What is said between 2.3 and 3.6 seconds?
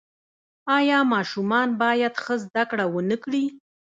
زده کړه ونکړي؟